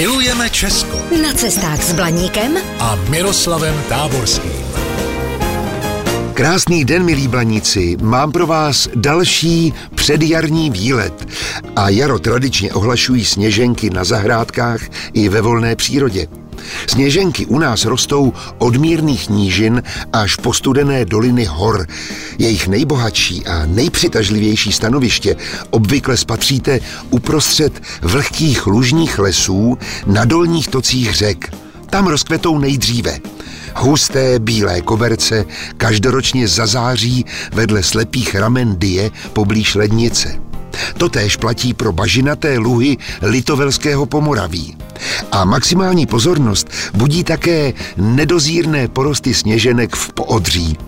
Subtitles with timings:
[0.00, 4.64] Milujeme Česko Na cestách s Blaníkem a Miroslavem Táborským.
[6.34, 7.96] Krásný den, milí blaníci.
[8.00, 11.28] Mám pro vás další předjarní výlet.
[11.76, 14.80] A jaro tradičně ohlašují sněženky na zahrádkách
[15.12, 16.26] i ve volné přírodě.
[16.86, 19.82] Sněženky u nás rostou od mírných nížin
[20.12, 21.86] až po studené doliny hor.
[22.38, 25.36] Jejich nejbohatší a nejpřitažlivější stanoviště
[25.70, 31.54] obvykle spatříte uprostřed vlhkých lužních lesů na dolních tocích řek.
[31.90, 33.18] Tam rozkvetou nejdříve.
[33.76, 35.44] Husté bílé koberce
[35.76, 40.49] každoročně zazáří vedle slepých ramen Die poblíž lednice.
[40.98, 44.76] Totéž platí pro bažinaté luhy litovelského Pomoraví.
[45.32, 50.78] A maximální pozornost budí také nedozírné porosty sněženek v Poodří.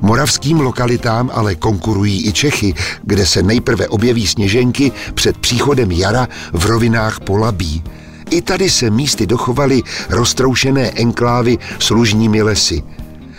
[0.00, 6.66] Moravským lokalitám ale konkurují i Čechy, kde se nejprve objeví sněženky před příchodem jara v
[6.66, 7.82] rovinách Polabí.
[8.30, 12.82] I tady se místy dochovaly roztroušené enklávy s lužními lesy.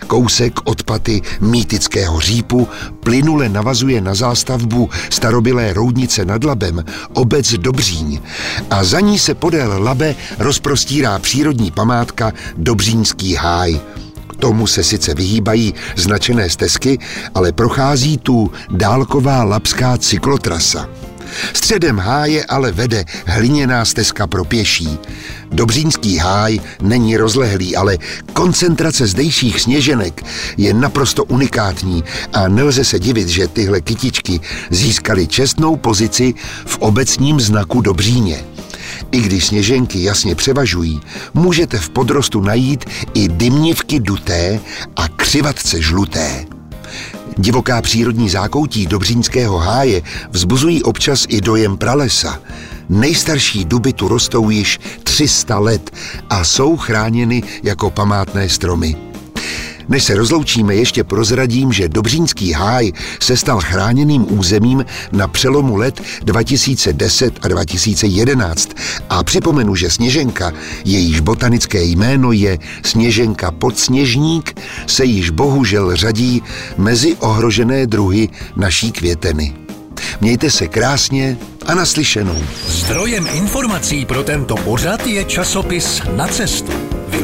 [0.08, 2.68] Kousek od paty mýtického řípu
[3.00, 8.20] plynule navazuje na zástavbu starobylé roudnice nad Labem, obec Dobříň.
[8.70, 13.80] A za ní se podél Labe rozprostírá přírodní památka Dobříňský háj.
[14.40, 17.00] Tomu se sice vyhýbají značené stezky,
[17.36, 20.99] ale prochází tu dálková labská cyklotrasa.
[21.54, 25.00] Středem háje ale vede hliněná stezka pro pěší.
[25.52, 27.98] Dobřínský háj není rozlehlý, ale
[28.34, 30.24] koncentrace zdejších sněženek
[30.58, 36.34] je naprosto unikátní a nelze se divit, že tyhle kytičky získaly čestnou pozici
[36.66, 38.44] v obecním znaku Dobříně.
[39.12, 41.02] I když sněženky jasně převažují,
[41.34, 44.60] můžete v podrostu najít i dymnivky duté
[44.96, 46.46] a křivatce žluté.
[47.38, 52.40] Divoká přírodní zákoutí Dobřínského háje vzbuzují občas i dojem pralesa.
[52.90, 55.92] Nejstarší duby tu rostou již 300 let
[56.30, 59.09] a jsou chráněny jako památné stromy.
[59.90, 66.02] Než se rozloučíme, ještě prozradím, že Dobřínský háj se stal chráněným územím na přelomu let
[66.24, 68.70] 2010 a 2011.
[69.10, 70.52] A připomenu, že sněženka,
[70.86, 76.44] jejíž botanické jméno je sněženka podsněžník, se již bohužel řadí
[76.78, 79.54] mezi ohrožené druhy naší květeny.
[80.22, 82.44] Mějte se krásně a naslyšenou.
[82.68, 86.99] Zdrojem informací pro tento pořad je časopis Na cestu.